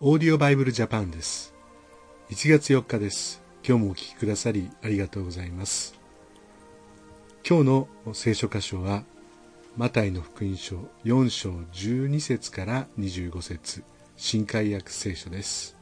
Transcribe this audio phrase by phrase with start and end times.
[0.00, 1.52] オーディオバイブルジャパンです。
[2.30, 3.42] 1月4日です。
[3.66, 5.98] 今日もお聞きくださりありがとうございます。
[7.44, 9.02] 今日の聖書箇所は
[9.76, 13.82] マタイの福音書4章12節から25節。
[14.16, 15.76] 新海訳聖書です。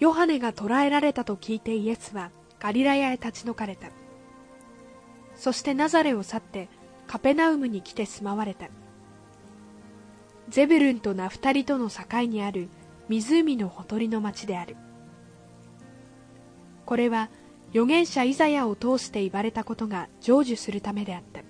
[0.00, 3.88] ヨハネが捕らえられたと聞いてイエスはガリラヤへ立ち退かれた。
[5.36, 6.70] そしてナザレを去って
[7.06, 8.70] カペナウムに来て住まわれた。
[10.48, 12.68] ゼブルンとナフタリとの境にある
[13.08, 14.76] 湖のほとりの町である。
[16.84, 17.30] これは
[17.70, 21.42] 預言者イザヤを通して言われたことが成就するためであった。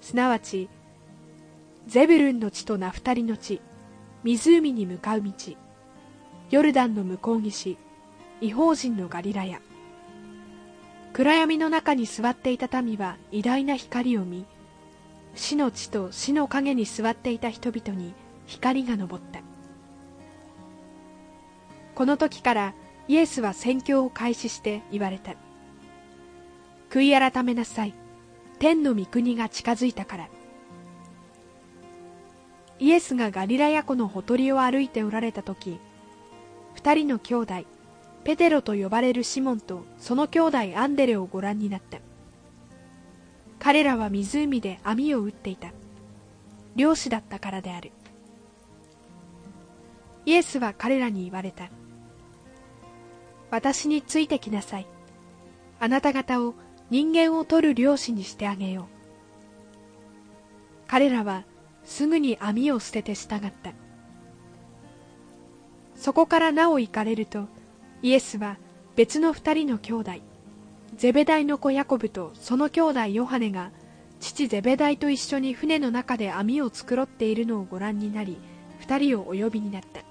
[0.00, 0.68] すなわち
[1.86, 3.60] ゼブルンの地とナフタリの地
[4.24, 5.32] 湖に向かう道
[6.50, 7.78] ヨルダンの向こう岸
[8.40, 9.60] 違法人のガリラヤ。
[11.12, 14.44] 暗闇の中に座っていた民は偉大な光を見
[15.36, 18.14] 死の地と死の影に座っていた人々に
[18.46, 19.40] 光が昇った。
[21.94, 22.74] この時から
[23.06, 25.34] イエスは宣教を開始して言われた。
[26.90, 27.94] 悔い改めなさい。
[28.58, 30.28] 天の御国が近づいたから。
[32.78, 35.80] イエスがガリラヤ湖のほとりを歩いておられた時
[36.74, 37.54] 二人の兄弟
[38.22, 42.00] ペテロと呼ばれるシモンとその兄弟アンデレをご覧になった。
[43.58, 45.72] 彼らは湖で網を打っていた。
[46.76, 47.92] 漁師だったからである。
[50.24, 51.70] イエスは彼らに言われた。
[53.50, 54.86] 私についてきなさい。
[55.80, 56.54] あなた方を
[56.90, 58.84] 人間を取る漁師にしてあげよう。
[60.86, 61.44] 彼らは
[61.84, 63.72] すぐに網を捨てて従った。
[65.96, 67.46] そこからなお行かれると
[68.02, 68.58] イエスは
[68.96, 70.12] 別の二人の兄弟
[70.96, 73.70] ゼベダイの子ヤコブとその兄弟ヨハネが
[74.18, 78.38] 父ゼベダイと一緒に船の中で網を繕っているのをご覧になり
[78.80, 80.02] 二人をお呼びになった。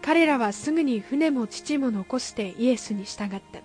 [0.00, 3.60] 彼らはすぐに船も父も残してイエスに従った。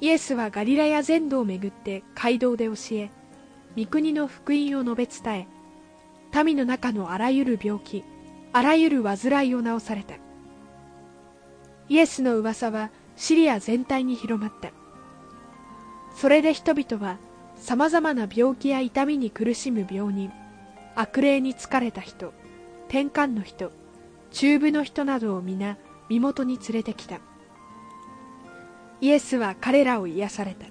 [0.00, 3.10] イエスはガリラヤ全土を巡って街道で教え
[3.76, 5.48] 御国の福音を述べ伝
[6.32, 8.04] え民の中のあらゆる病気
[8.52, 10.14] あらゆる患いを治された。
[11.88, 14.70] イエスの噂はシリア全体に広まった。
[16.14, 17.18] それで人々は
[17.56, 20.32] さまざまな病気や痛みに苦しむ病人
[20.94, 22.32] 悪霊に疲れた人
[22.86, 23.72] 転換の人
[24.30, 25.76] 中部の人などを皆
[26.08, 27.18] 身元に連れてきた。
[29.00, 30.66] イエスは彼らを癒された。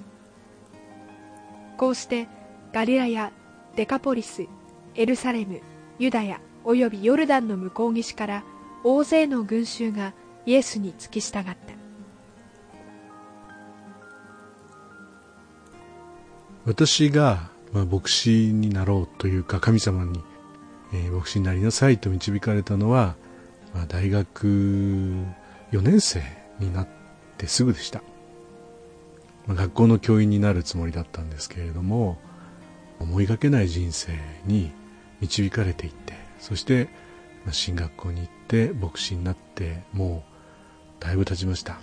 [1.78, 2.28] こうして
[2.74, 3.32] ガリラヤ
[3.76, 4.46] デカポリス
[4.96, 5.62] エルサレム
[6.00, 8.44] ユダヤおよびヨルダンの向こう岸から
[8.84, 10.14] 大勢の群衆が
[10.46, 11.87] イエスに付き従った。
[16.68, 20.22] 私が、まあ、牧師になろうというか神様に、
[20.94, 23.16] えー、牧師になりなさいと導かれたのは、
[23.74, 24.48] まあ、大学
[25.72, 26.22] 4年生
[26.60, 26.88] になっ
[27.38, 28.04] てすぐでした、
[29.48, 32.20] まあ、学校の教員になるつもりだったんですけれども
[33.00, 34.12] 思いがけない人生
[34.46, 34.74] に
[35.22, 36.90] 導かれていってそして
[37.46, 40.26] まあ進学校に行って牧師になっても
[41.00, 41.74] うだいぶ経ちました。
[41.74, 41.80] ま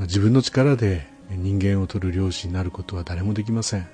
[0.00, 3.88] あ自分の力で人間を取る漁師になることは誰もできません。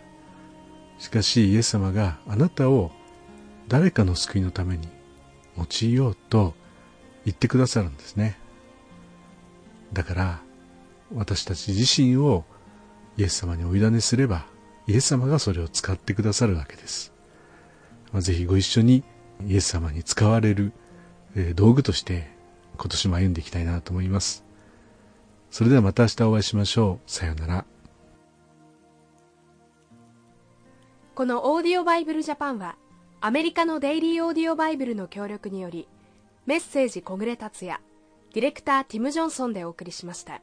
[0.99, 2.91] しかしイエス様があなたを
[3.69, 4.89] 誰かの救いのために
[5.57, 6.55] 用いようと
[7.25, 8.39] 言ってくださるんですね。
[9.93, 10.41] だから
[11.15, 12.45] 私たち自身を
[13.17, 14.47] イエス様にお委ねすれば
[14.87, 17.13] イエス様がそれを使ってくださるわけです、
[18.13, 19.05] まあ、ぜひご一緒に
[19.47, 20.73] イエス様に使われる
[21.55, 22.29] 道具として
[22.77, 24.46] 今年も歩んでいきたいなと思います。
[25.51, 27.11] それではまた明日お会いしましょう。
[27.11, 27.65] さようなら。
[31.15, 32.77] このオーディオバイブルジャパンは
[33.23, 35.89] アメリカのデイリーオーディオバイブルの協力により
[36.45, 37.81] メッセージ小暮達也
[38.35, 40.43] ディレクターティム・ジョンソンでお送りしました。